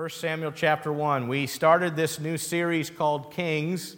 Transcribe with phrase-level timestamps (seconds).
[0.00, 1.28] 1 Samuel chapter 1.
[1.28, 3.96] We started this new series called Kings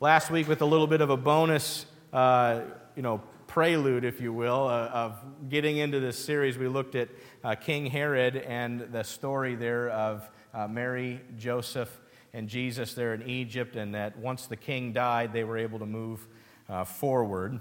[0.00, 2.62] last week with a little bit of a bonus, uh,
[2.96, 6.56] you know, prelude, if you will, uh, of getting into this series.
[6.56, 7.10] We looked at
[7.44, 11.90] uh, King Herod and the story there of uh, Mary, Joseph,
[12.32, 15.86] and Jesus there in Egypt, and that once the king died, they were able to
[15.86, 16.26] move
[16.70, 17.60] uh, forward.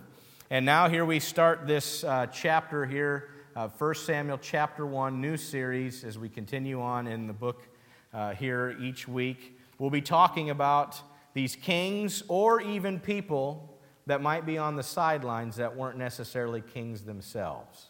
[0.49, 3.31] And now here we start this uh, chapter here.
[3.57, 7.61] Uh, 1 Samuel chapter 1, new series as we continue on in the book
[8.13, 9.57] uh, here each week.
[9.79, 11.01] We'll be talking about
[11.33, 17.01] these kings or even people that might be on the sidelines that weren't necessarily kings
[17.01, 17.87] themselves.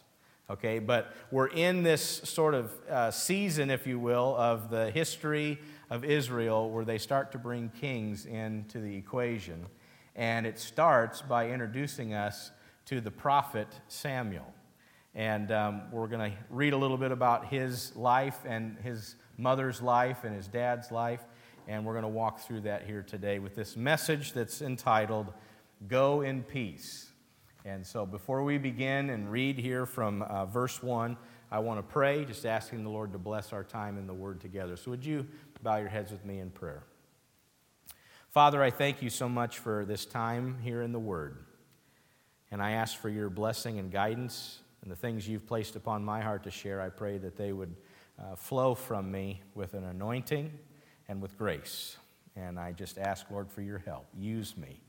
[0.50, 5.58] Okay, but we're in this sort of uh, season, if you will, of the history
[5.88, 9.66] of Israel where they start to bring kings into the equation.
[10.14, 12.50] And it starts by introducing us
[12.86, 14.52] to the prophet Samuel.
[15.14, 19.82] And um, we're going to read a little bit about his life and his mother's
[19.82, 21.22] life and his dad's life.
[21.66, 25.32] And we're going to walk through that here today with this message that's entitled
[25.88, 27.10] Go in Peace.
[27.64, 31.16] And so before we begin and read here from uh, verse 1,
[31.50, 34.40] I want to pray, just asking the Lord to bless our time in the Word
[34.40, 34.76] together.
[34.76, 35.26] So would you
[35.62, 36.82] bow your heads with me in prayer?
[38.30, 41.38] Father, I thank you so much for this time here in the Word.
[42.50, 46.20] And I ask for your blessing and guidance and the things you've placed upon my
[46.20, 46.80] heart to share.
[46.80, 47.74] I pray that they would
[48.18, 50.50] uh, flow from me with an anointing
[51.08, 51.96] and with grace.
[52.36, 54.06] And I just ask, Lord, for your help.
[54.16, 54.80] Use me.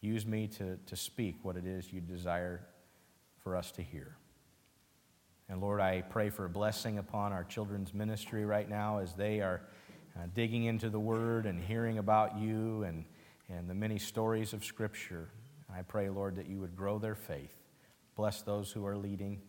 [0.00, 2.60] Use me to, to speak what it is you desire
[3.42, 4.16] for us to hear.
[5.48, 9.40] And Lord, I pray for a blessing upon our children's ministry right now as they
[9.40, 9.62] are
[10.16, 13.04] uh, digging into the Word and hearing about you and,
[13.48, 15.28] and the many stories of Scripture.
[15.74, 17.54] I pray, Lord, that you would grow their faith.
[18.14, 19.40] Bless those who are leading.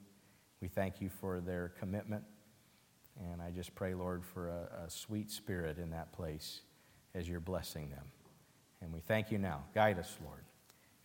[0.61, 2.23] We thank you for their commitment
[3.19, 6.61] and I just pray, Lord, for a, a sweet spirit in that place
[7.13, 8.05] as you're blessing them.
[8.81, 9.63] And we thank you now.
[9.75, 10.43] Guide us, Lord.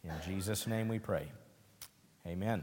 [0.05, 1.27] In Jesus' name we pray.
[2.27, 2.63] Amen.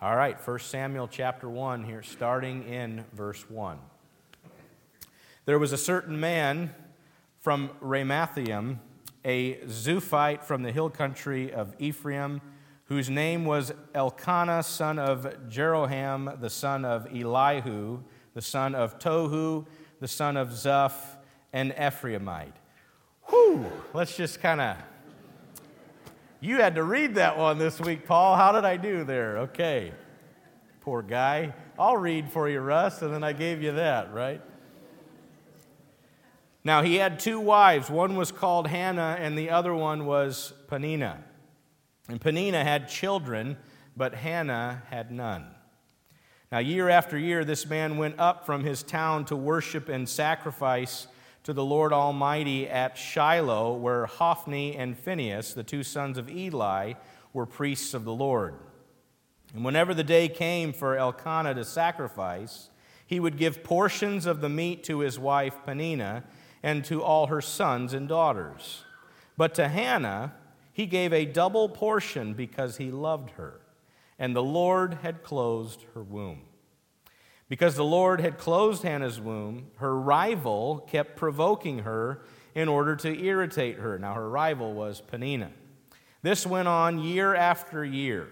[0.00, 3.78] All right, 1 Samuel chapter 1 here, starting in verse 1.
[5.44, 6.74] There was a certain man
[7.38, 8.78] from Ramathaim,
[9.24, 12.40] a Zuphite from the hill country of Ephraim
[12.92, 18.02] whose name was Elkanah, son of Jeroham, the son of Elihu,
[18.34, 19.64] the son of Tohu,
[20.00, 20.92] the son of Zuph,
[21.54, 22.52] an Ephraimite.
[23.30, 24.76] Whew, let's just kind of.
[26.40, 28.36] You had to read that one this week, Paul.
[28.36, 29.38] How did I do there?
[29.38, 29.94] Okay.
[30.82, 31.54] Poor guy.
[31.78, 34.42] I'll read for you, Russ, and then I gave you that, right?
[36.62, 37.88] Now, he had two wives.
[37.88, 41.24] One was called Hannah, and the other one was Peninnah.
[42.08, 43.56] And Peninnah had children,
[43.96, 45.46] but Hannah had none.
[46.50, 51.06] Now, year after year, this man went up from his town to worship and sacrifice
[51.44, 56.92] to the Lord Almighty at Shiloh, where Hophni and Phinehas, the two sons of Eli,
[57.32, 58.54] were priests of the Lord.
[59.54, 62.68] And whenever the day came for Elkanah to sacrifice,
[63.06, 66.24] he would give portions of the meat to his wife Peninnah
[66.62, 68.84] and to all her sons and daughters.
[69.36, 70.34] But to Hannah,
[70.72, 73.60] he gave a double portion because he loved her,
[74.18, 76.42] and the Lord had closed her womb.
[77.48, 82.22] Because the Lord had closed Hannah's womb, her rival kept provoking her
[82.54, 83.98] in order to irritate her.
[83.98, 85.52] Now, her rival was Peninnah.
[86.22, 88.28] This went on year after year.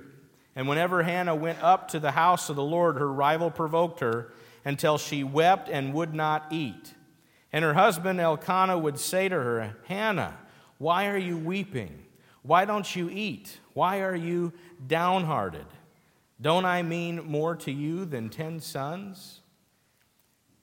[0.57, 4.33] And whenever Hannah went up to the house of the Lord, her rival provoked her
[4.65, 6.95] until she wept and would not eat.
[7.53, 10.39] And her husband Elkanah would say to her, Hannah,
[10.79, 12.05] why are you weeping?
[12.43, 13.59] Why don't you eat?
[13.75, 14.53] Why are you
[14.87, 15.67] downhearted?
[16.41, 19.41] Don't I mean more to you than ten sons?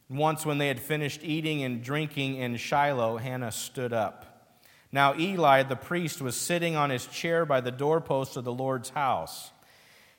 [0.10, 4.56] Once, when they had finished eating and drinking in Shiloh, Hannah stood up.
[4.92, 8.90] Now, Eli the priest was sitting on his chair by the doorpost of the Lord's
[8.90, 9.52] house.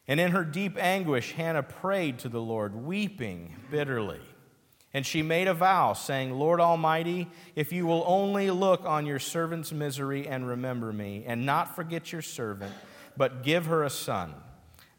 [0.07, 4.21] And in her deep anguish, Hannah prayed to the Lord, weeping bitterly.
[4.99, 9.21] And she made a vow, saying, Lord Almighty, if you will only look on your
[9.21, 12.75] servant's misery and remember me, and not forget your servant,
[13.17, 14.35] but give her a son,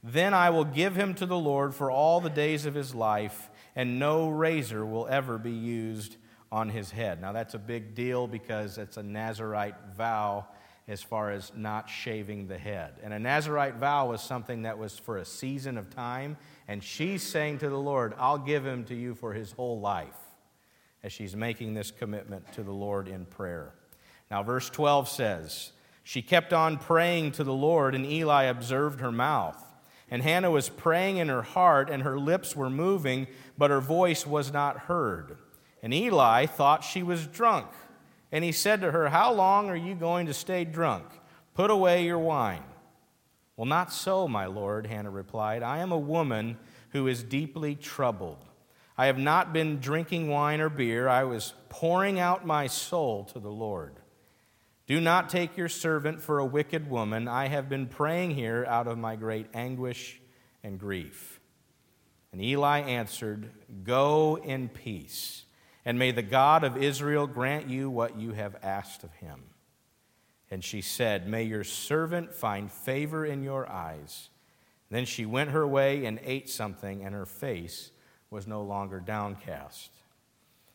[0.01, 3.49] then I will give him to the Lord for all the days of his life,
[3.75, 6.15] and no razor will ever be used
[6.49, 7.19] on his head.
[7.19, 10.47] Now, that's a big deal because it's a Nazarite vow
[10.89, 12.95] as far as not shaving the head.
[13.03, 16.35] And a Nazarite vow was something that was for a season of time.
[16.67, 20.17] And she's saying to the Lord, I'll give him to you for his whole life,
[21.03, 23.71] as she's making this commitment to the Lord in prayer.
[24.31, 25.71] Now, verse 12 says,
[26.03, 29.63] She kept on praying to the Lord, and Eli observed her mouth.
[30.09, 33.27] And Hannah was praying in her heart, and her lips were moving,
[33.59, 35.37] but her voice was not heard.
[35.83, 37.67] And Eli thought she was drunk.
[38.31, 41.05] And he said to her, How long are you going to stay drunk?
[41.53, 42.63] Put away your wine.
[43.55, 45.63] Well, not so, my lord, Hannah replied.
[45.63, 46.57] I am a woman
[46.91, 48.45] who is deeply troubled.
[48.97, 51.07] I have not been drinking wine or beer.
[51.07, 53.95] I was pouring out my soul to the Lord.
[54.87, 57.27] Do not take your servant for a wicked woman.
[57.27, 60.19] I have been praying here out of my great anguish
[60.63, 61.39] and grief.
[62.31, 63.51] And Eli answered,
[63.83, 65.45] Go in peace,
[65.89, 69.45] and may the God of Israel grant you what you have asked of him.
[70.51, 74.29] And she said, May your servant find favor in your eyes.
[74.91, 77.89] Then she went her way and ate something, and her face
[78.29, 79.89] was no longer downcast.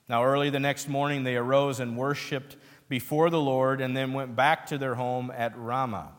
[0.09, 2.57] Now, early the next morning, they arose and worshiped
[2.89, 6.11] before the Lord and then went back to their home at Ramah.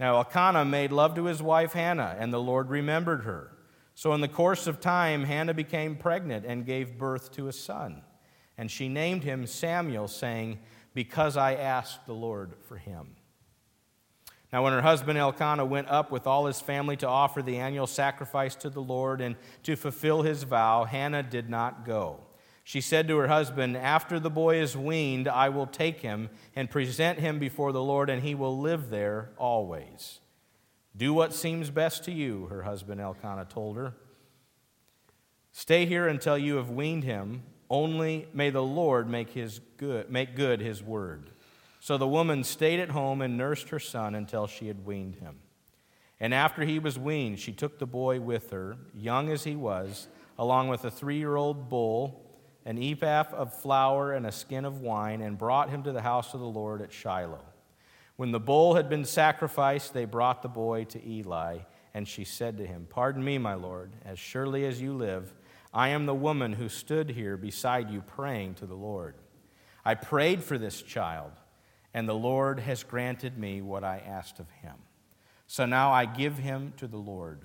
[0.00, 3.50] Now, Elkanah made love to his wife Hannah, and the Lord remembered her.
[3.94, 8.00] So, in the course of time, Hannah became pregnant and gave birth to a son.
[8.56, 10.58] And she named him Samuel, saying,
[10.94, 13.16] Because I asked the Lord for him.
[14.52, 17.88] Now, when her husband Elkanah went up with all his family to offer the annual
[17.88, 19.34] sacrifice to the Lord and
[19.64, 22.20] to fulfill his vow, Hannah did not go.
[22.62, 26.70] She said to her husband, After the boy is weaned, I will take him and
[26.70, 30.20] present him before the Lord, and he will live there always.
[30.96, 33.94] Do what seems best to you, her husband Elkanah told her.
[35.50, 37.42] Stay here until you have weaned him.
[37.70, 41.30] Only may the Lord make, his good, make good his word.
[41.80, 45.38] So the woman stayed at home and nursed her son until she had weaned him.
[46.20, 50.08] And after he was weaned, she took the boy with her, young as he was,
[50.38, 52.24] along with a three year old bull
[52.64, 56.32] an ephah of flour and a skin of wine, and brought him to the house
[56.34, 57.44] of the Lord at Shiloh.
[58.16, 61.58] When the bull had been sacrificed, they brought the boy to Eli,
[61.92, 65.34] and she said to him, Pardon me, my Lord, as surely as you live,
[65.74, 69.16] I am the woman who stood here beside you praying to the Lord.
[69.84, 71.32] I prayed for this child,
[71.92, 74.76] and the Lord has granted me what I asked of him.
[75.48, 77.44] So now I give him to the Lord.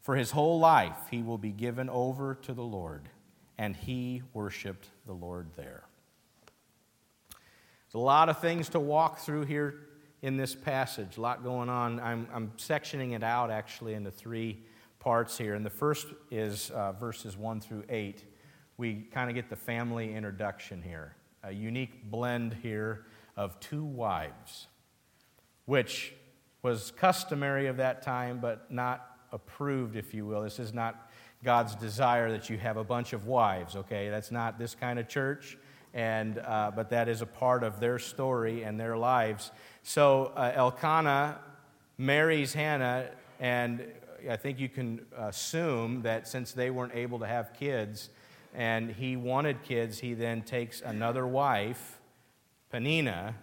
[0.00, 3.08] For his whole life he will be given over to the Lord
[3.56, 5.84] and he worshiped the Lord there.
[7.30, 9.86] There's a lot of things to walk through here
[10.22, 12.00] in this passage, a lot going on.
[12.00, 14.62] I'm, I'm sectioning it out actually into three
[15.02, 15.54] parts here.
[15.54, 18.24] And the first is uh, verses 1 through 8.
[18.76, 23.06] We kind of get the family introduction here, a unique blend here
[23.36, 24.68] of two wives,
[25.66, 26.14] which
[26.62, 30.42] was customary of that time, but not approved, if you will.
[30.42, 31.10] This is not
[31.42, 34.08] God's desire that you have a bunch of wives, okay?
[34.08, 35.58] That's not this kind of church,
[35.92, 39.50] and, uh, but that is a part of their story and their lives.
[39.82, 41.40] So uh, Elkanah
[41.98, 43.10] marries Hannah,
[43.40, 43.84] and
[44.30, 48.10] I think you can assume that since they weren't able to have kids
[48.54, 52.00] and he wanted kids, he then takes another wife,
[52.70, 53.34] Peninnah,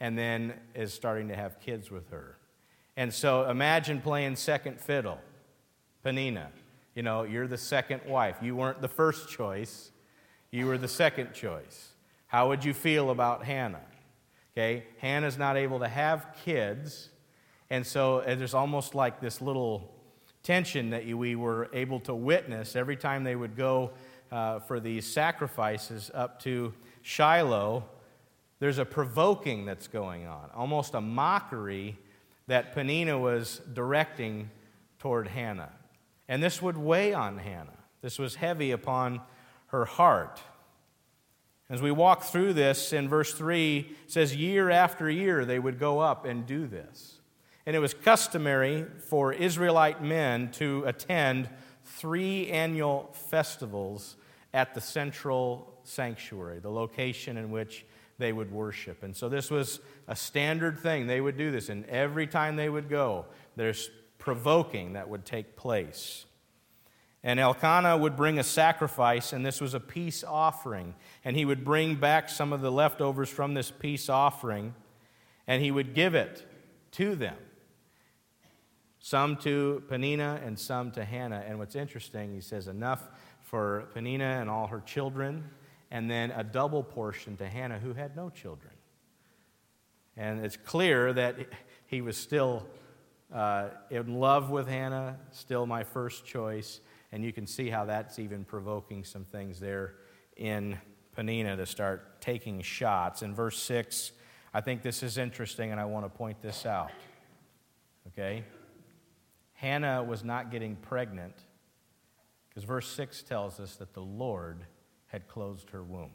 [0.00, 2.36] and then is starting to have kids with her.
[2.96, 5.18] And so imagine playing second fiddle,
[6.02, 6.50] Peninnah.
[6.94, 8.36] You know, you're the second wife.
[8.42, 9.92] You weren't the first choice,
[10.50, 11.92] you were the second choice.
[12.26, 13.84] How would you feel about Hannah?
[14.56, 17.10] Okay, Hannah's not able to have kids,
[17.70, 19.94] and so there's almost like this little
[20.48, 23.90] tension that we were able to witness every time they would go
[24.32, 26.72] uh, for these sacrifices up to
[27.02, 27.84] Shiloh.
[28.58, 31.98] There's a provoking that's going on, almost a mockery
[32.46, 34.48] that Peninnah was directing
[34.98, 35.72] toward Hannah.
[36.28, 37.76] And this would weigh on Hannah.
[38.00, 39.20] This was heavy upon
[39.66, 40.40] her heart.
[41.68, 45.78] As we walk through this in verse 3, it says, Year after year they would
[45.78, 47.17] go up and do this.
[47.68, 51.50] And it was customary for Israelite men to attend
[51.84, 54.16] three annual festivals
[54.54, 57.84] at the central sanctuary, the location in which
[58.16, 59.02] they would worship.
[59.02, 61.08] And so this was a standard thing.
[61.08, 65.54] They would do this, and every time they would go, there's provoking that would take
[65.54, 66.24] place.
[67.22, 70.94] And Elkanah would bring a sacrifice, and this was a peace offering.
[71.22, 74.74] And he would bring back some of the leftovers from this peace offering,
[75.46, 76.50] and he would give it
[76.92, 77.36] to them.
[79.00, 81.44] Some to Peninnah and some to Hannah.
[81.46, 83.08] And what's interesting, he says, enough
[83.40, 85.44] for Peninnah and all her children,
[85.90, 88.72] and then a double portion to Hannah, who had no children.
[90.16, 91.36] And it's clear that
[91.86, 92.66] he was still
[93.32, 96.80] uh, in love with Hannah, still my first choice.
[97.12, 99.94] And you can see how that's even provoking some things there
[100.36, 100.76] in
[101.12, 103.22] Peninnah to start taking shots.
[103.22, 104.12] In verse 6,
[104.52, 106.90] I think this is interesting and I want to point this out.
[108.08, 108.44] Okay?
[109.58, 111.34] Hannah was not getting pregnant
[112.48, 114.64] because verse 6 tells us that the Lord
[115.08, 116.12] had closed her womb.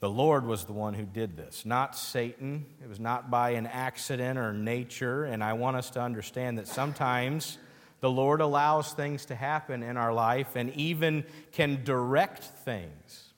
[0.00, 2.66] The Lord was the one who did this, not Satan.
[2.82, 5.24] It was not by an accident or nature.
[5.24, 7.56] And I want us to understand that sometimes
[8.00, 13.34] the Lord allows things to happen in our life and even can direct things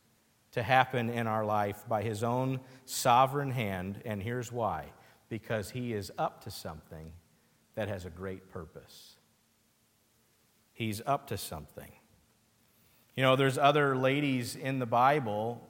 [0.52, 4.00] to happen in our life by His own sovereign hand.
[4.06, 4.86] And here's why
[5.32, 7.10] because He is up to something
[7.74, 9.16] that has a great purpose.
[10.74, 11.90] He's up to something.
[13.16, 15.66] You know, there's other ladies in the Bible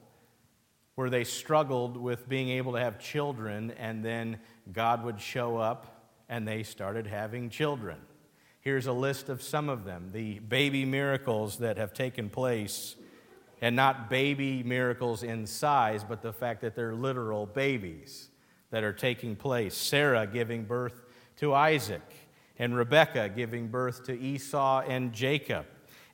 [0.97, 4.40] where they struggled with being able to have children, and then
[4.73, 7.99] God would show up and they started having children.
[8.62, 12.97] Here's a list of some of them the baby miracles that have taken place,
[13.61, 18.28] and not baby miracles in size, but the fact that they're literal babies
[18.73, 19.76] that are taking place.
[19.76, 21.05] Sarah giving birth
[21.37, 22.02] to Isaac,
[22.59, 25.67] and Rebekah giving birth to Esau and Jacob,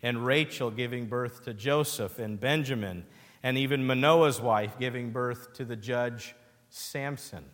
[0.03, 3.07] and Rachel giving birth to Joseph and Benjamin
[3.43, 6.35] and even Manoah's wife giving birth to the judge
[6.69, 7.45] Samson.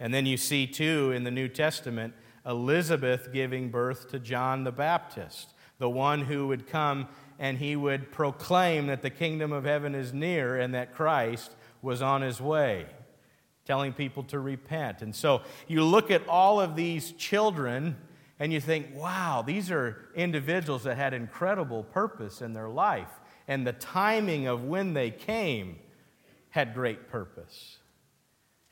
[0.00, 2.12] And then you see, too, in the New Testament,
[2.44, 8.12] Elizabeth giving birth to John the Baptist, the one who would come and he would
[8.12, 11.52] proclaim that the kingdom of heaven is near and that Christ
[11.82, 12.86] was on his way,
[13.66, 15.02] telling people to repent.
[15.02, 17.96] And so you look at all of these children
[18.38, 23.10] and you think, wow, these are individuals that had incredible purpose in their life
[23.48, 25.76] and the timing of when they came
[26.50, 27.78] had great purpose.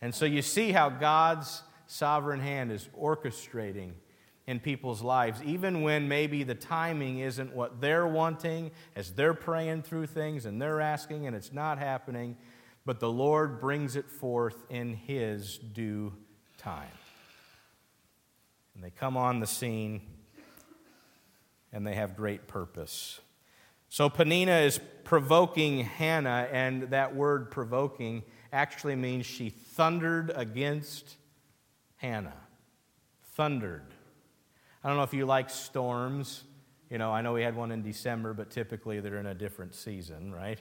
[0.00, 3.92] And so you see how God's sovereign hand is orchestrating
[4.46, 9.82] in people's lives, even when maybe the timing isn't what they're wanting, as they're praying
[9.82, 12.36] through things and they're asking and it's not happening,
[12.84, 16.12] but the Lord brings it forth in His due
[16.58, 16.88] time.
[18.74, 20.02] And they come on the scene
[21.72, 23.20] and they have great purpose.
[23.88, 28.22] So Peninnah is provoking Hannah, and that word provoking
[28.52, 31.16] actually means she thundered against
[31.96, 32.36] Hannah.
[33.34, 33.86] Thundered.
[34.82, 36.44] I don't know if you like storms.
[36.90, 39.74] You know, I know we had one in December, but typically they're in a different
[39.74, 40.60] season, right?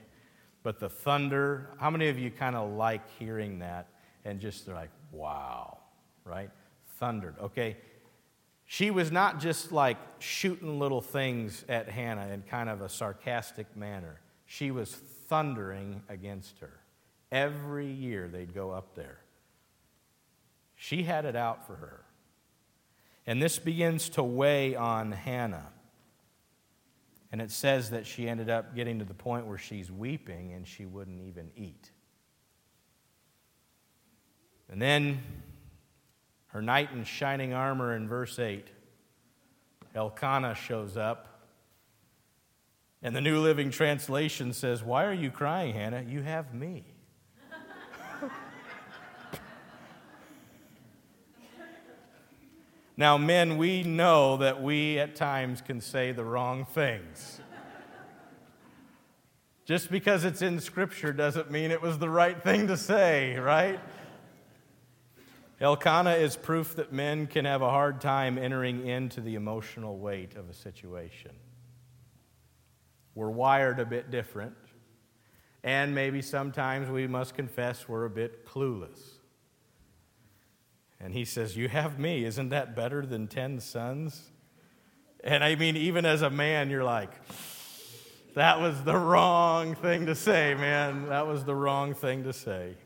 [0.63, 3.89] But the thunder, how many of you kind of like hearing that
[4.25, 5.77] and just like, wow,
[6.23, 6.49] right?
[6.99, 7.35] Thundered.
[7.39, 7.77] Okay,
[8.65, 13.75] she was not just like shooting little things at Hannah in kind of a sarcastic
[13.75, 14.21] manner.
[14.45, 14.95] She was
[15.27, 16.79] thundering against her.
[17.31, 19.19] Every year they'd go up there.
[20.75, 22.05] She had it out for her.
[23.25, 25.72] And this begins to weigh on Hannah.
[27.33, 30.67] And it says that she ended up getting to the point where she's weeping and
[30.67, 31.89] she wouldn't even eat.
[34.69, 35.19] And then
[36.49, 38.67] her knight in shining armor in verse 8.
[39.95, 41.49] Elkanah shows up.
[43.01, 46.05] And the New Living Translation says, Why are you crying, Hannah?
[46.07, 46.85] You have me.
[52.95, 57.39] Now, men, we know that we at times can say the wrong things.
[59.65, 63.79] Just because it's in Scripture doesn't mean it was the right thing to say, right?
[65.59, 70.35] Elkanah is proof that men can have a hard time entering into the emotional weight
[70.35, 71.31] of a situation.
[73.15, 74.55] We're wired a bit different,
[75.63, 79.12] and maybe sometimes we must confess we're a bit clueless.
[81.03, 82.23] And he says, You have me.
[82.23, 84.31] Isn't that better than 10 sons?
[85.21, 87.11] And I mean, even as a man, you're like,
[88.35, 91.09] That was the wrong thing to say, man.
[91.09, 92.77] That was the wrong thing to say.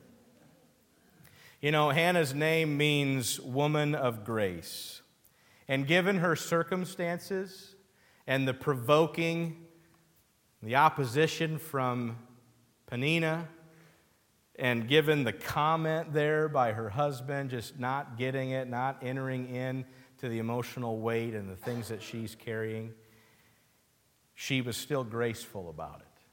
[1.62, 5.02] You know, Hannah's name means woman of grace.
[5.68, 7.76] And given her circumstances
[8.26, 9.66] and the provoking,
[10.64, 12.18] the opposition from
[12.88, 13.48] Peninnah,
[14.58, 19.86] and given the comment there by her husband, just not getting it, not entering in
[20.20, 22.94] to the emotional weight and the things that she's carrying,
[24.34, 26.24] she was still graceful about it.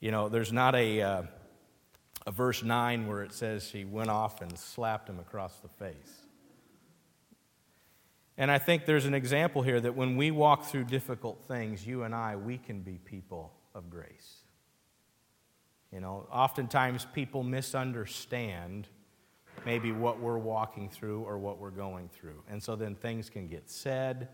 [0.00, 1.02] You know, there's not a.
[1.02, 1.22] Uh,
[2.28, 6.26] a verse 9 where it says she went off and slapped him across the face.
[8.36, 12.02] And I think there's an example here that when we walk through difficult things, you
[12.02, 14.42] and I, we can be people of grace.
[15.92, 18.88] You know, oftentimes people misunderstand
[19.64, 22.42] maybe what we're walking through or what we're going through.
[22.48, 24.28] And so then things can get said,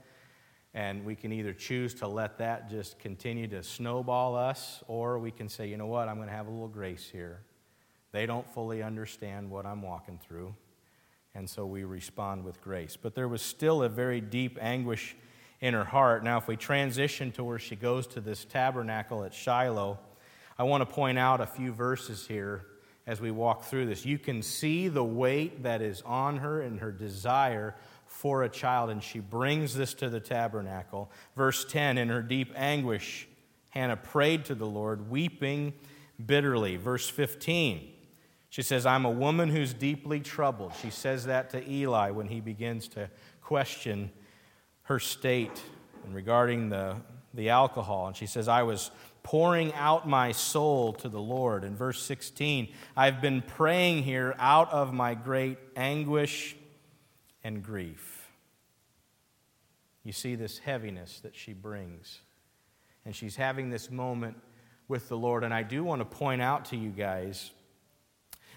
[0.74, 5.30] and we can either choose to let that just continue to snowball us, or we
[5.30, 7.42] can say, you know what, I'm going to have a little grace here.
[8.10, 10.54] They don't fully understand what I'm walking through.
[11.36, 12.96] And so we respond with grace.
[13.00, 15.16] But there was still a very deep anguish
[15.60, 16.22] in her heart.
[16.22, 19.98] Now, if we transition to where she goes to this tabernacle at Shiloh,
[20.58, 22.66] I want to point out a few verses here
[23.06, 24.04] as we walk through this.
[24.06, 27.74] You can see the weight that is on her and her desire
[28.06, 31.10] for a child, and she brings this to the tabernacle.
[31.36, 33.26] Verse 10 In her deep anguish,
[33.70, 35.74] Hannah prayed to the Lord, weeping
[36.24, 36.76] bitterly.
[36.76, 37.90] Verse 15
[38.54, 40.74] she says, I'm a woman who's deeply troubled.
[40.80, 43.10] She says that to Eli when he begins to
[43.42, 44.12] question
[44.82, 45.60] her state
[46.04, 46.94] and regarding the,
[47.34, 48.06] the alcohol.
[48.06, 48.90] And she says, I was
[49.22, 51.64] pouring out my soul to the Lord.
[51.64, 56.56] In verse 16, I've been praying here out of my great anguish
[57.42, 58.28] and grief.
[60.04, 62.20] You see this heaviness that she brings.
[63.04, 64.36] And she's having this moment
[64.88, 65.44] with the Lord.
[65.44, 67.50] And I do want to point out to you guys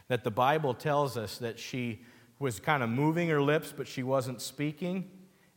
[0.09, 2.01] that the Bible tells us that she
[2.39, 5.09] was kind of moving her lips, but she wasn't speaking.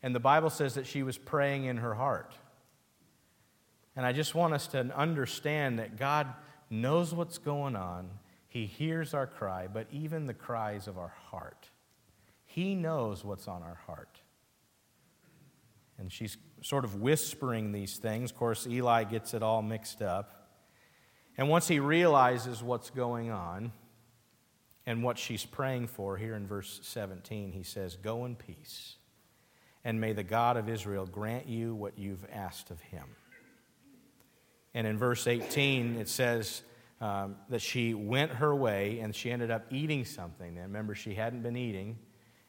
[0.02, 2.34] And the Bible says that she was praying in her heart.
[3.96, 6.28] And I just want us to understand that God
[6.70, 8.10] knows what's going on.
[8.48, 11.70] He hears our cry, but even the cries of our heart.
[12.44, 14.20] He knows what's on our heart.
[15.98, 18.30] And she's sort of whispering these things.
[18.30, 20.48] Of course, Eli gets it all mixed up.
[21.36, 23.72] And once he realizes what's going on,
[24.86, 27.52] and what she's praying for here in verse 17.
[27.52, 28.96] He says, Go in peace,
[29.84, 33.04] and may the God of Israel grant you what you've asked of him.
[34.74, 36.62] And in verse 18, it says
[37.00, 40.48] um, that she went her way and she ended up eating something.
[40.56, 41.98] And remember, she hadn't been eating.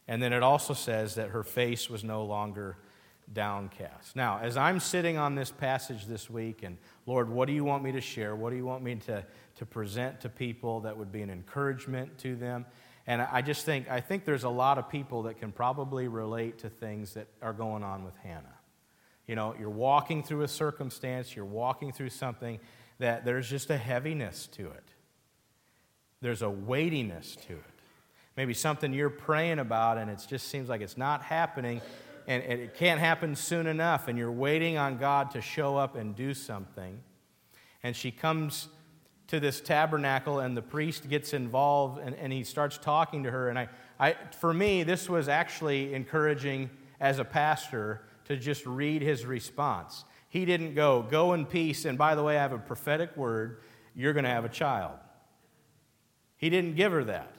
[0.07, 2.77] And then it also says that her face was no longer
[3.31, 4.15] downcast.
[4.15, 7.83] Now, as I'm sitting on this passage this week, and Lord, what do you want
[7.83, 8.35] me to share?
[8.35, 9.25] What do you want me to,
[9.55, 12.65] to present to people that would be an encouragement to them?
[13.07, 16.59] And I just think, I think there's a lot of people that can probably relate
[16.59, 18.57] to things that are going on with Hannah.
[19.31, 22.59] You know, you're walking through a circumstance, you're walking through something
[22.99, 24.83] that there's just a heaviness to it.
[26.19, 27.63] There's a weightiness to it.
[28.35, 31.79] Maybe something you're praying about and it just seems like it's not happening
[32.27, 36.13] and, it can't happen soon enough, and you're waiting on God to show up and
[36.13, 36.99] do something.
[37.83, 38.67] And she comes
[39.27, 43.47] to this tabernacle, and the priest gets involved, and, and he starts talking to her.
[43.47, 49.01] And I, I, for me, this was actually encouraging as a pastor to just read
[49.01, 50.05] his response.
[50.29, 53.61] He didn't go, Go in peace, and by the way, I have a prophetic word,
[53.95, 54.93] you're going to have a child.
[56.37, 57.33] He didn't give her that.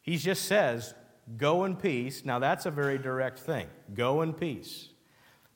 [0.00, 0.94] He just says,
[1.36, 2.24] Go in peace.
[2.24, 3.66] Now, that's a very direct thing.
[3.94, 4.88] Go in peace.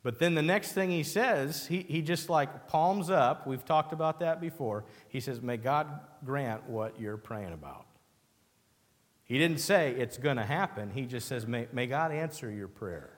[0.02, 3.46] But then the next thing he says, he, he just like palms up.
[3.46, 4.84] We've talked about that before.
[5.08, 5.88] He says, May God
[6.24, 7.88] grant what you're praying about.
[9.28, 10.90] He didn't say it's going to happen.
[10.90, 13.17] He just says, may, may God answer your prayer.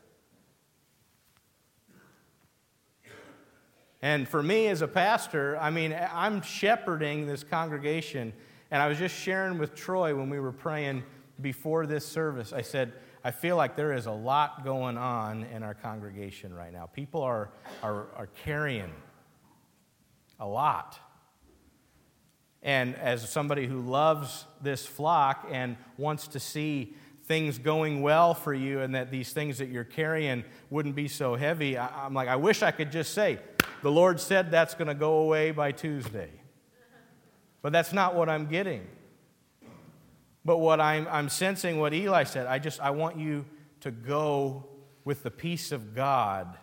[4.02, 8.32] And for me as a pastor, I mean, I'm shepherding this congregation.
[8.70, 11.02] And I was just sharing with Troy when we were praying
[11.40, 15.62] before this service, I said, I feel like there is a lot going on in
[15.62, 16.86] our congregation right now.
[16.86, 17.50] People are,
[17.82, 18.90] are, are carrying
[20.38, 20.98] a lot.
[22.62, 28.52] And as somebody who loves this flock and wants to see things going well for
[28.52, 32.28] you and that these things that you're carrying wouldn't be so heavy, I, am like,
[32.28, 33.38] I wish I could just say,
[33.82, 36.30] the Lord said that's going to go away by Tuesday.
[37.62, 38.86] But that's not what I'm getting.
[40.44, 43.44] But what I'm, I'm sensing, what Eli said, I just, I want you
[43.80, 44.66] to go
[45.04, 46.56] with the peace of God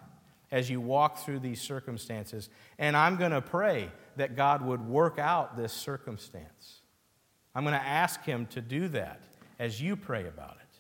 [0.51, 2.49] as you walk through these circumstances.
[2.80, 6.82] And I'm going to pray that God would work out this circumstance.
[7.53, 9.21] I'm going to ask Him to do that
[9.60, 10.77] as you pray about it.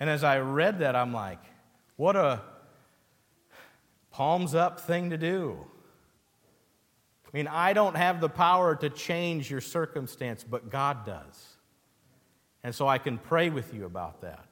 [0.00, 1.40] And as I read that, I'm like,
[1.96, 2.40] what a
[4.18, 5.56] palms up thing to do.
[7.24, 11.56] I mean, I don't have the power to change your circumstance, but God does.
[12.64, 14.44] And so I can pray with you about that.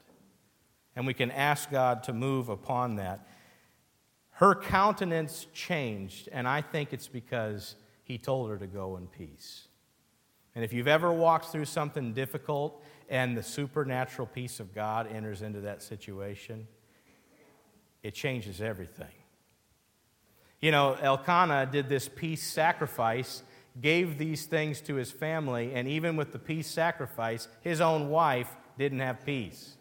[0.94, 3.26] And we can ask God to move upon that.
[4.30, 7.74] Her countenance changed, and I think it's because
[8.04, 9.66] He told her to go in peace.
[10.54, 15.42] And if you've ever walked through something difficult and the supernatural peace of God enters
[15.42, 16.68] into that situation,
[18.04, 19.15] it changes everything.
[20.60, 23.42] You know, Elkanah did this peace sacrifice,
[23.80, 28.48] gave these things to his family, and even with the peace sacrifice, his own wife
[28.78, 29.76] didn't have peace.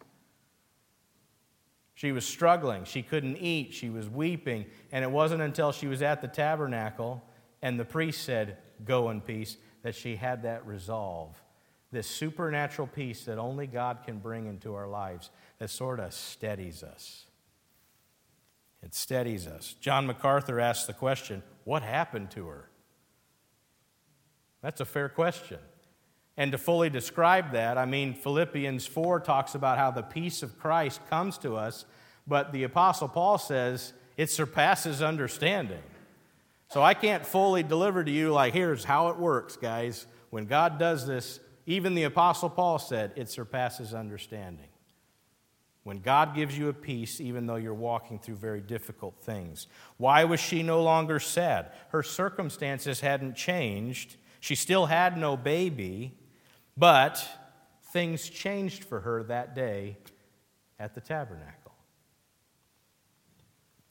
[1.94, 2.84] She was struggling.
[2.84, 3.74] She couldn't eat.
[3.74, 4.66] She was weeping.
[4.92, 7.24] And it wasn't until she was at the tabernacle
[7.62, 11.42] and the priest said, Go in peace, that she had that resolve
[11.96, 16.84] this supernatural peace that only God can bring into our lives that sort of steadies
[16.84, 17.26] us.
[18.86, 19.76] It steadies us.
[19.82, 22.70] John MacArthur asks the question what happened to her?
[24.62, 25.58] That's a fair question.
[26.38, 30.60] And to fully describe that, I mean, Philippians 4 talks about how the peace of
[30.60, 31.86] Christ comes to us,
[32.28, 35.82] but the Apostle Paul says it surpasses understanding.
[36.70, 40.06] So I can't fully deliver to you, like, here's how it works, guys.
[40.30, 44.68] When God does this, even the Apostle Paul said it surpasses understanding.
[45.86, 49.68] When God gives you a peace, even though you're walking through very difficult things.
[49.98, 51.72] Why was she no longer sad?
[51.90, 54.16] Her circumstances hadn't changed.
[54.40, 56.18] She still had no baby,
[56.76, 57.24] but
[57.92, 59.98] things changed for her that day
[60.80, 61.76] at the tabernacle.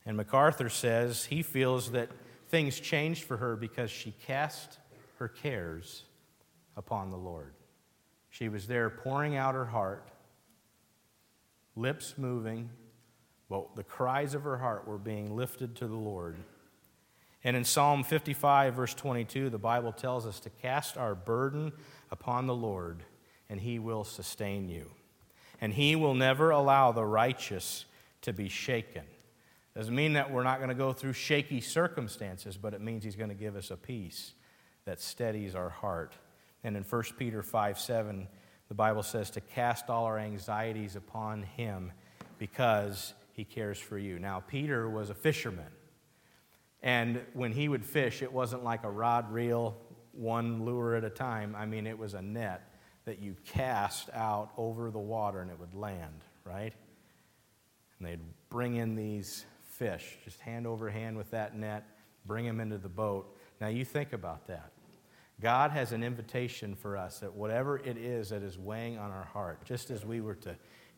[0.04, 2.10] And MacArthur says he feels that
[2.48, 4.80] things changed for her because she cast
[5.18, 6.02] her cares
[6.76, 7.54] upon the Lord.
[8.30, 10.08] She was there pouring out her heart
[11.76, 12.70] lips moving,
[13.48, 16.36] but the cries of her heart were being lifted to the Lord.
[17.42, 21.72] And in Psalm 55, verse 22, the Bible tells us to cast our burden
[22.10, 23.02] upon the Lord,
[23.50, 24.90] and he will sustain you.
[25.60, 27.84] And he will never allow the righteous
[28.22, 29.04] to be shaken.
[29.76, 33.16] Doesn't mean that we're not going to go through shaky circumstances, but it means he's
[33.16, 34.32] going to give us a peace
[34.84, 36.14] that steadies our heart.
[36.62, 38.28] And in 1 Peter 5 7,
[38.68, 41.92] the Bible says to cast all our anxieties upon him
[42.38, 44.18] because he cares for you.
[44.18, 45.70] Now, Peter was a fisherman.
[46.82, 49.76] And when he would fish, it wasn't like a rod reel,
[50.12, 51.56] one lure at a time.
[51.56, 52.74] I mean, it was a net
[53.04, 56.72] that you cast out over the water and it would land, right?
[57.98, 61.84] And they'd bring in these fish, just hand over hand with that net,
[62.26, 63.36] bring them into the boat.
[63.60, 64.73] Now, you think about that.
[65.44, 69.26] God has an invitation for us that whatever it is that is weighing on our
[69.26, 70.56] heart, just as we were to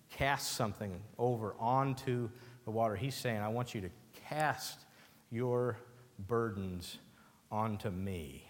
[0.08, 2.30] cast something over onto
[2.64, 3.90] the water, He's saying, I want you to
[4.28, 4.84] cast
[5.32, 5.78] your
[6.28, 6.98] burdens
[7.50, 8.48] onto me,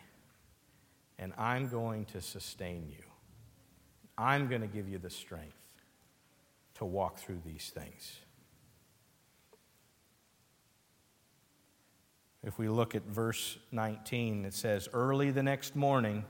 [1.18, 3.02] and I'm going to sustain you.
[4.18, 5.64] I'm going to give you the strength
[6.74, 8.18] to walk through these things.
[12.46, 16.24] If we look at verse 19, it says, Early the next morning,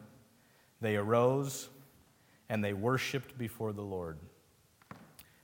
[0.80, 1.68] they arose
[2.48, 4.16] and they worshiped before the Lord.
[4.90, 4.94] I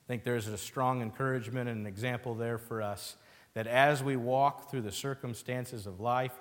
[0.09, 3.17] think there's a strong encouragement and an example there for us
[3.53, 6.41] that as we walk through the circumstances of life,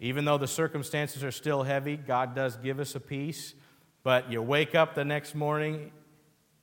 [0.00, 3.52] even though the circumstances are still heavy, God does give us a peace.
[4.02, 5.92] But you wake up the next morning,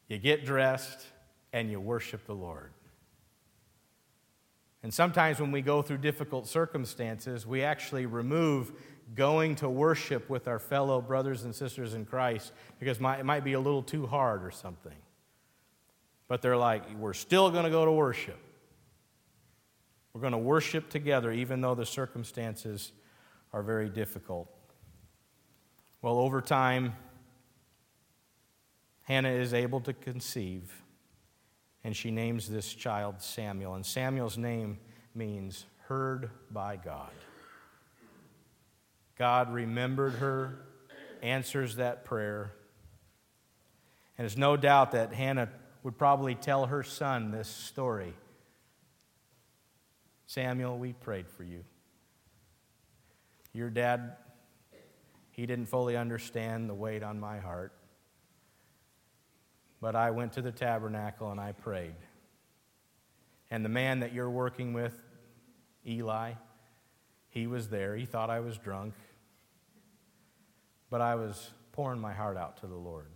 [0.08, 1.06] you get dressed,
[1.54, 2.72] and you worship the Lord.
[4.82, 8.72] And sometimes when we go through difficult circumstances, we actually remove
[9.16, 13.54] going to worship with our fellow brothers and sisters in Christ because it might be
[13.54, 14.96] a little too hard or something.
[16.28, 18.40] But they're like, we're still going to go to worship.
[20.14, 22.92] We're going to worship together even though the circumstances
[23.52, 24.48] are very difficult.
[26.02, 26.94] Well, over time,
[29.04, 30.72] Hannah is able to conceive
[31.84, 33.76] and she names this child Samuel.
[33.76, 34.80] And Samuel's name
[35.16, 37.12] means heard by God.
[39.18, 40.60] God remembered her,
[41.22, 42.54] answers that prayer.
[44.18, 45.50] And there's no doubt that Hannah
[45.84, 48.14] would probably tell her son this story
[50.28, 51.64] Samuel, we prayed for you.
[53.52, 54.16] Your dad,
[55.32, 57.74] he didn't fully understand the weight on my heart.
[59.82, 61.96] But I went to the tabernacle and I prayed.
[63.52, 64.94] And the man that you're working with,
[65.88, 66.34] Eli,
[67.30, 67.96] he was there.
[67.96, 68.94] He thought I was drunk.
[70.90, 73.10] But I was pouring my heart out to the Lord.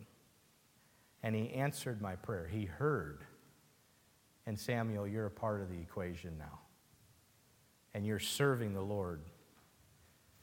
[1.21, 2.47] And he answered my prayer.
[2.47, 3.23] He heard.
[4.45, 6.60] And Samuel, you're a part of the equation now.
[7.93, 9.21] And you're serving the Lord.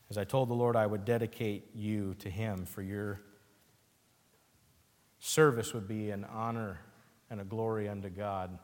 [0.09, 3.21] As I told the Lord, I would dedicate you to him for your
[5.21, 6.81] service would be an honor
[7.31, 8.59] and a glory unto God.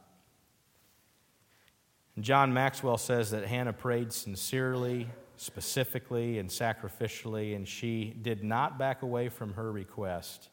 [2.19, 9.03] John Maxwell says that Hannah prayed sincerely, specifically, and sacrificially, and she did not back
[9.03, 10.49] away from her request,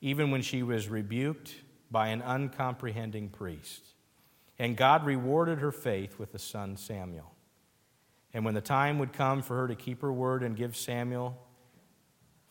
[0.00, 1.54] even when she was rebuked
[1.90, 3.84] by an uncomprehending priest.
[4.58, 7.30] And God rewarded her faith with the son Samuel.
[8.32, 11.38] And when the time would come for her to keep her word and give Samuel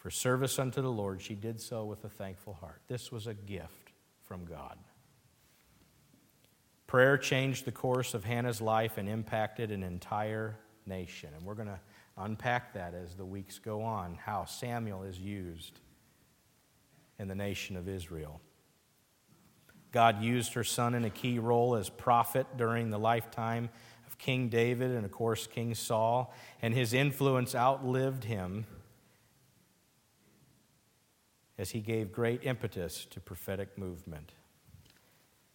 [0.01, 2.81] for service unto the Lord, she did so with a thankful heart.
[2.87, 3.91] This was a gift
[4.23, 4.79] from God.
[6.87, 11.29] Prayer changed the course of Hannah's life and impacted an entire nation.
[11.35, 11.79] And we're going to
[12.17, 15.79] unpack that as the weeks go on, how Samuel is used
[17.19, 18.41] in the nation of Israel.
[19.91, 23.69] God used her son in a key role as prophet during the lifetime
[24.07, 28.65] of King David and, of course, King Saul, and his influence outlived him
[31.57, 34.33] as he gave great impetus to prophetic movement.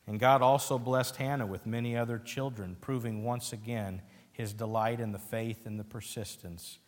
[0.07, 5.13] And God also blessed Hannah with many other children, proving once again his delight in
[5.13, 6.79] the faith and the persistence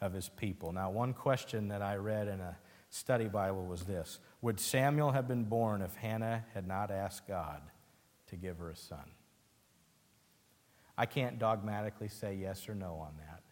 [0.00, 0.72] of his people.
[0.72, 2.58] Now, one question that I read in a
[2.90, 7.62] study Bible was this Would Samuel have been born if Hannah had not asked God
[8.26, 9.10] to give her a son?
[10.98, 13.42] I can't dogmatically say yes or no on that.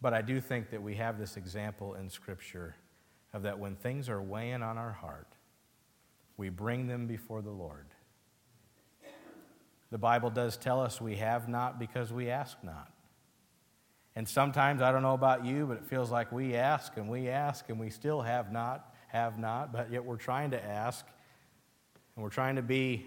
[0.00, 2.74] But I do think that we have this example in Scripture
[3.34, 5.26] of that when things are weighing on our heart,
[6.38, 7.86] we bring them before the Lord.
[9.90, 12.90] The Bible does tell us we have not because we ask not.
[14.16, 17.28] And sometimes, I don't know about you, but it feels like we ask and we
[17.28, 21.04] ask and we still have not, have not, but yet we're trying to ask
[22.14, 23.06] and we're trying to be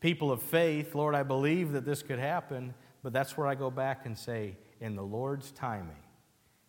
[0.00, 0.94] people of faith.
[0.94, 4.56] Lord, I believe that this could happen, but that's where I go back and say,
[4.80, 6.03] in the Lord's timing,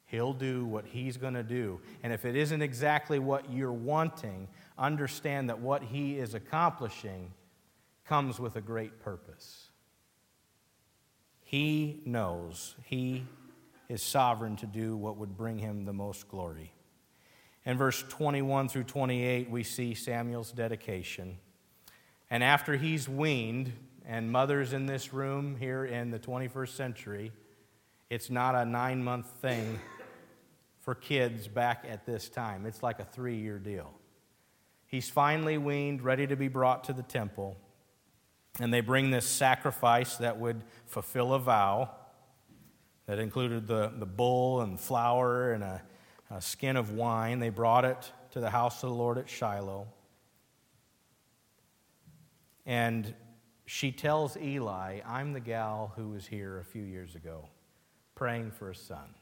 [0.05, 1.79] He'll do what He's going to do.
[2.03, 7.31] And if it isn't exactly what you're wanting, understand that what He is accomplishing
[8.05, 9.69] comes with a great purpose.
[11.43, 12.75] He knows.
[12.83, 13.25] He
[13.89, 16.71] is sovereign to do what would bring him the most glory.
[17.65, 21.37] In verse 21 through 28, we see Samuel's dedication.
[22.29, 23.73] And after he's weaned,
[24.07, 27.31] and mothers in this room here in the 21st century,
[28.09, 29.79] it's not a nine month thing
[30.85, 32.67] for kids back at this time.
[32.67, 33.91] It's like a three year deal.
[34.85, 37.57] He's finally weaned, ready to be brought to the temple.
[38.59, 41.89] And they bring this sacrifice that would fulfill a vow
[43.07, 45.81] that included the, the bull and flour and a,
[46.29, 47.39] a skin of wine.
[47.39, 49.87] They brought it to the house of the Lord at Shiloh.
[52.65, 53.13] And
[53.65, 57.49] she tells Eli, I'm the gal who was here a few years ago
[58.13, 59.15] praying for a son.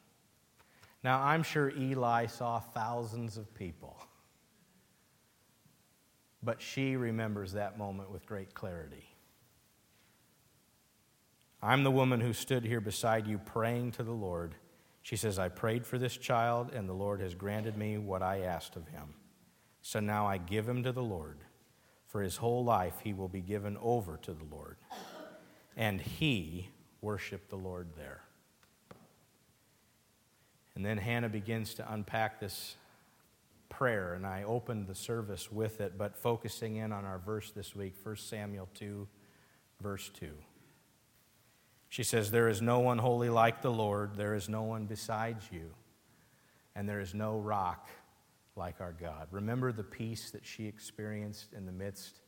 [1.04, 3.98] Now, I'm sure Eli saw thousands of people,
[6.42, 9.06] but she remembers that moment with great clarity.
[11.62, 14.56] I'm the woman who stood here beside you praying to the Lord.
[15.02, 18.42] She says, I prayed for this child, and the Lord has granted me what I
[18.42, 19.14] asked of him.
[19.82, 21.40] So now I give him to the Lord.
[22.08, 24.78] For his whole life he will be given over to the Lord.
[25.76, 26.70] And he
[27.02, 28.22] worshiped the Lord there.
[30.84, 32.76] And then Hannah begins to unpack this
[33.70, 37.74] prayer, and I opened the service with it, but focusing in on our verse this
[37.74, 39.08] week, 1 Samuel 2,
[39.80, 40.28] verse 2.
[41.88, 45.46] She says, There is no one holy like the Lord, there is no one besides
[45.54, 45.74] you,
[46.76, 47.88] and there is no rock
[48.58, 49.30] like our God.
[49.32, 52.20] Remember the peace that she experienced in the midst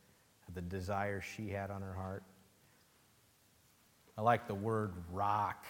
[0.48, 2.24] of the desire she had on her heart?
[4.18, 5.66] I like the word rock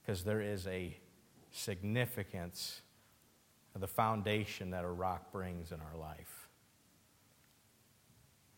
[0.00, 0.96] because there is a
[1.52, 2.82] significance
[3.74, 6.48] of the foundation that a rock brings in our life.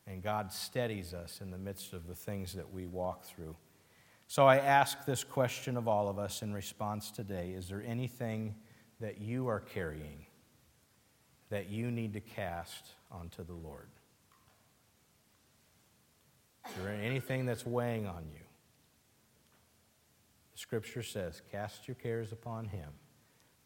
[0.07, 3.57] And God steadies us in the midst of the things that we walk through.
[4.27, 8.55] So I ask this question of all of us in response today Is there anything
[9.01, 10.27] that you are carrying
[11.51, 13.89] that you need to cast onto the Lord?
[16.67, 18.41] Is there anything that's weighing on you?
[20.53, 22.91] The scripture says, Cast your cares upon him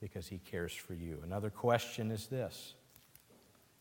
[0.01, 1.21] because he cares for you.
[1.25, 2.75] Another question is this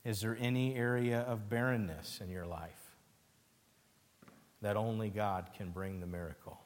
[0.04, 2.96] Is there any area of barrenness in your life
[4.62, 6.60] that only God can bring the miracle?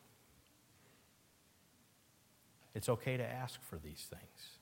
[2.76, 4.58] It's okay to ask for these things.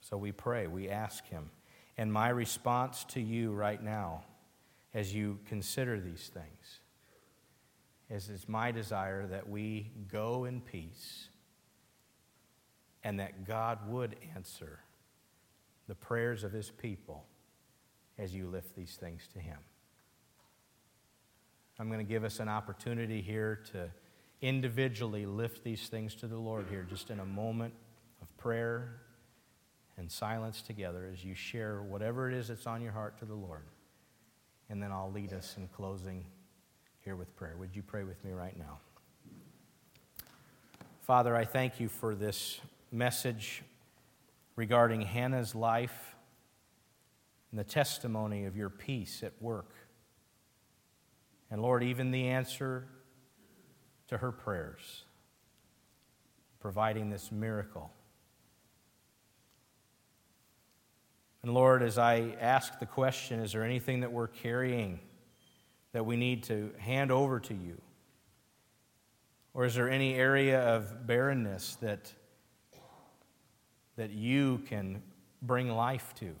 [0.00, 1.50] So we pray, we ask Him.
[1.96, 4.24] And my response to you right now,
[4.92, 6.80] as you consider these things,
[8.10, 11.28] is it's my desire that we go in peace
[13.02, 14.80] and that God would answer
[15.88, 17.24] the prayers of His people
[18.18, 19.58] as you lift these things to Him.
[21.78, 23.90] I'm going to give us an opportunity here to
[24.40, 27.74] individually lift these things to the Lord here, just in a moment
[28.22, 29.00] of prayer
[29.96, 33.34] and silence together as you share whatever it is that's on your heart to the
[33.34, 33.64] Lord.
[34.68, 36.24] And then I'll lead us in closing
[37.04, 37.54] here with prayer.
[37.58, 38.78] Would you pray with me right now?
[41.02, 43.62] Father, I thank you for this message
[44.56, 46.16] regarding Hannah's life
[47.50, 49.74] and the testimony of your peace at work.
[51.50, 52.86] And Lord, even the answer
[54.08, 55.04] to her prayers,
[56.58, 57.90] providing this miracle.
[61.42, 65.00] And Lord, as I ask the question, is there anything that we're carrying
[65.94, 67.80] that we need to hand over to you?
[69.54, 72.12] Or is there any area of barrenness that,
[73.96, 75.00] that you can
[75.40, 76.34] bring life to?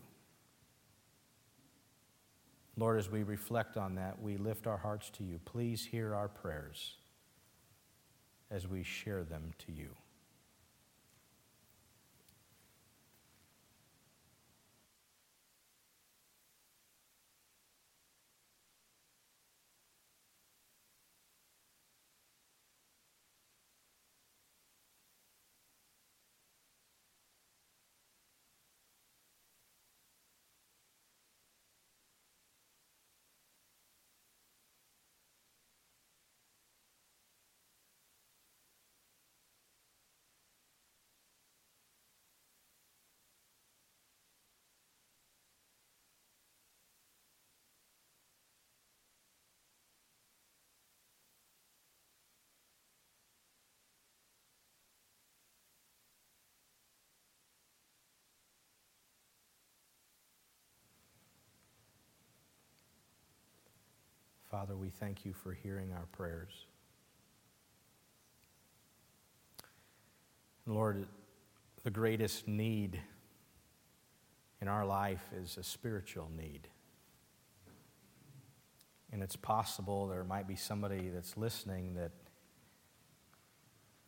[2.76, 5.38] Lord, as we reflect on that, we lift our hearts to you.
[5.44, 6.96] Please hear our prayers
[8.50, 9.90] as we share them to you.
[64.64, 66.64] Father, we thank you for hearing our prayers.
[70.64, 71.06] Lord,
[71.82, 72.98] the greatest need
[74.62, 76.66] in our life is a spiritual need.
[79.12, 82.12] And it's possible there might be somebody that's listening that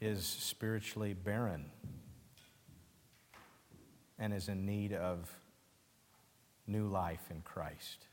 [0.01, 1.66] is spiritually barren
[4.19, 5.31] and is in need of
[6.66, 8.07] new life in Christ.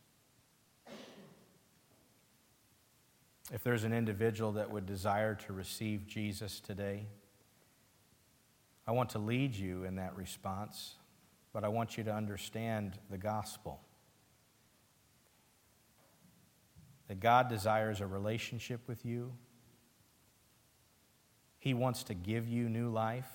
[3.51, 7.07] If there's an individual that would desire to receive Jesus today,
[8.87, 10.95] I want to lead you in that response,
[11.51, 13.81] but I want you to understand the gospel.
[17.07, 19.33] That God desires a relationship with you,
[21.59, 23.31] He wants to give you new life.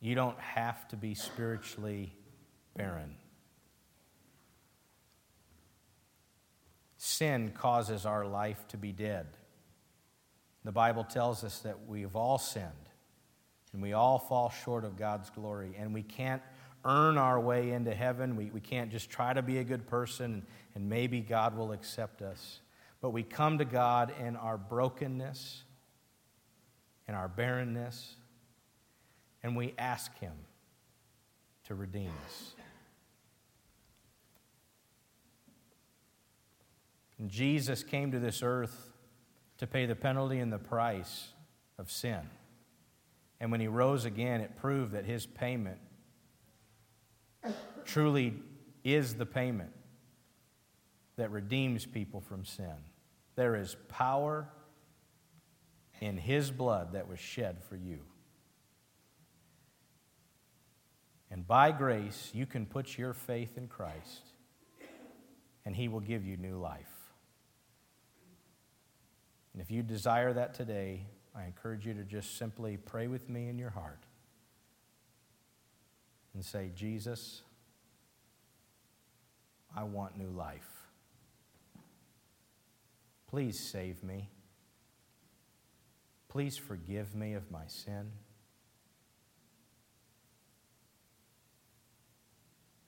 [0.00, 2.14] You don't have to be spiritually
[2.76, 3.16] barren.
[7.02, 9.26] Sin causes our life to be dead.
[10.64, 12.66] The Bible tells us that we've all sinned
[13.72, 16.42] and we all fall short of God's glory, and we can't
[16.84, 18.36] earn our way into heaven.
[18.36, 22.20] We, we can't just try to be a good person and maybe God will accept
[22.20, 22.60] us.
[23.00, 25.62] But we come to God in our brokenness,
[27.08, 28.16] in our barrenness,
[29.42, 30.34] and we ask Him
[31.64, 32.54] to redeem us.
[37.28, 38.92] Jesus came to this earth
[39.58, 41.28] to pay the penalty and the price
[41.78, 42.20] of sin.
[43.40, 45.78] And when he rose again, it proved that his payment
[47.84, 48.34] truly
[48.84, 49.72] is the payment
[51.16, 52.76] that redeems people from sin.
[53.34, 54.48] There is power
[56.00, 57.98] in his blood that was shed for you.
[61.30, 64.28] And by grace, you can put your faith in Christ,
[65.64, 66.99] and he will give you new life.
[69.52, 73.48] And if you desire that today, I encourage you to just simply pray with me
[73.48, 74.04] in your heart
[76.34, 77.42] and say, Jesus,
[79.76, 80.68] I want new life.
[83.28, 84.28] Please save me.
[86.28, 88.12] Please forgive me of my sin.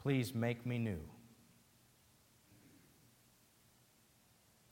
[0.01, 1.01] Please make me new.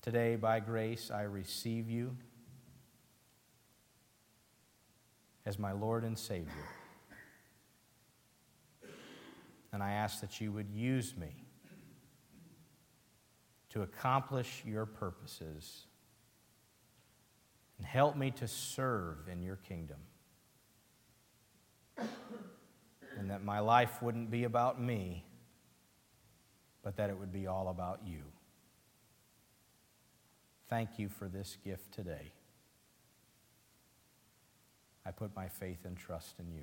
[0.02, 2.16] Today, by grace, I receive you
[5.44, 6.52] as my Lord and Savior.
[9.72, 11.44] And I ask that you would use me
[13.70, 15.84] to accomplish your purposes
[17.76, 19.98] and help me to serve in your kingdom.
[23.18, 25.26] And that my life wouldn't be about me,
[26.82, 28.22] but that it would be all about you.
[30.70, 32.30] Thank you for this gift today.
[35.04, 36.62] I put my faith and trust in you.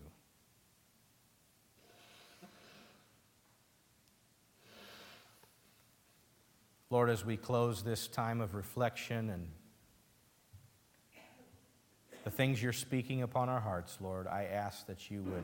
[6.89, 9.49] Lord, as we close this time of reflection and
[12.24, 15.43] the things you're speaking upon our hearts, Lord, I ask that you would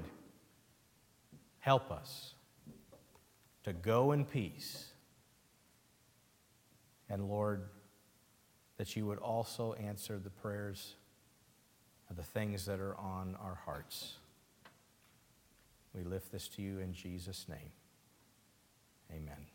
[1.60, 2.34] help us
[3.66, 4.94] to go in peace.
[7.10, 7.64] And Lord,
[8.84, 10.96] that you would also answer the prayers
[12.10, 14.16] of the things that are on our hearts.
[15.96, 17.72] We lift this to you in Jesus' name.
[19.10, 19.53] Amen.